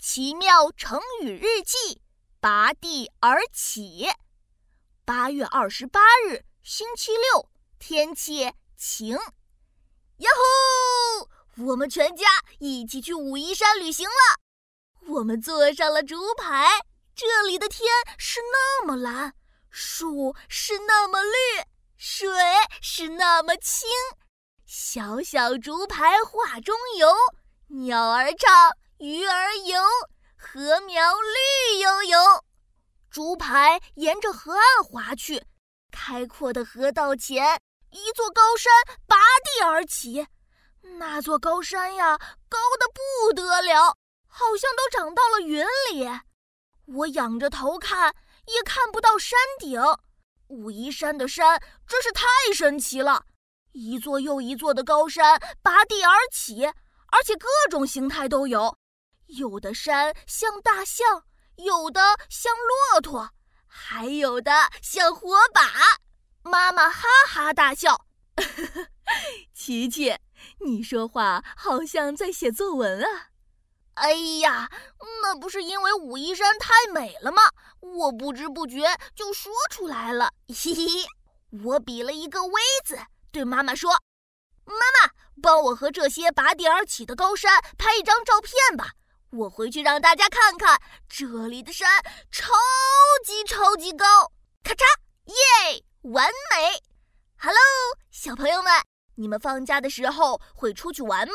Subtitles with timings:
[0.00, 2.00] 奇妙成语日记：
[2.38, 4.06] 拔地而起。
[5.04, 7.50] 八月二十八日，星期六，
[7.80, 9.16] 天气晴。
[10.18, 10.30] 呀
[11.56, 11.64] 呼！
[11.66, 12.24] 我们全家
[12.60, 14.38] 一起去武夷山旅行了。
[15.14, 16.86] 我们坐上了竹排，
[17.16, 19.34] 这里的天是那么蓝，
[19.68, 21.64] 树是那么绿，
[21.96, 22.28] 水
[22.80, 23.88] 是那么清。
[24.64, 27.12] 小小竹排画中游，
[27.80, 28.77] 鸟儿唱。
[29.00, 29.80] 鱼儿游，
[30.36, 32.18] 禾苗绿油油，
[33.08, 35.40] 竹排沿着河岸划去。
[35.92, 38.72] 开阔的河道前，一座高山
[39.06, 40.26] 拔地而起。
[40.98, 43.96] 那座高山呀，高的不得了，
[44.26, 46.04] 好像都长到了云里。
[46.86, 48.12] 我仰着头看，
[48.46, 49.80] 也看不到山顶。
[50.48, 53.24] 武夷山的山真是太神奇了，
[53.70, 58.76] 一座又一座的高山拔地而起，而且各种形态都有。
[59.28, 61.24] 有的山像大象，
[61.56, 62.00] 有的
[62.30, 62.52] 像
[62.92, 63.30] 骆驼，
[63.66, 65.70] 还有的像火把。
[66.42, 68.06] 妈妈哈哈大笑
[69.52, 70.16] ：“琪琪，
[70.60, 73.28] 你说话好像在写作文啊！”
[73.94, 74.70] 哎呀，
[75.22, 77.42] 那不是因为武夷山太美了吗？
[77.80, 80.32] 我不知不觉就说出来了。
[80.48, 81.06] 嘿嘿，
[81.64, 82.52] 我比了一个 V
[82.84, 82.98] 字，
[83.30, 83.90] 对妈妈说
[84.64, 88.92] ：“妈妈，帮我和这些拔地而起的高山拍一张照片吧。”
[89.30, 92.54] 我回去让大家看看，这里的山超
[93.24, 94.32] 级超级高！
[94.62, 94.84] 咔嚓，
[95.26, 96.82] 耶，完美
[97.38, 97.58] ！Hello，
[98.10, 98.72] 小朋友们，
[99.16, 101.34] 你们放假的时候会出去玩吗？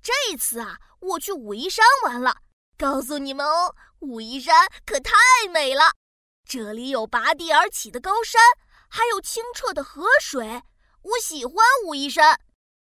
[0.00, 2.36] 这次啊，我去武夷山玩了。
[2.78, 5.12] 告诉你们哦，武夷山可太
[5.52, 5.92] 美了，
[6.48, 8.40] 这里有拔地而起的高山，
[8.88, 10.62] 还有清澈的河水。
[11.02, 12.38] 我喜欢武夷山。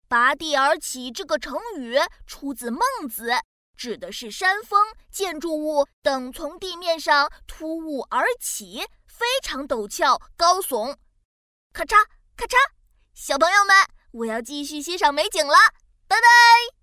[0.07, 3.31] 拔地而起这个成语出自《孟子》。
[3.79, 10.97] 指的是山峰、建筑物等从地面上突兀而起，非常陡峭高耸。
[11.73, 12.05] 咔嚓
[12.37, 12.57] 咔嚓，
[13.15, 13.75] 小朋友们，
[14.11, 15.55] 我要继续欣赏美景了，
[16.09, 16.78] 拜拜。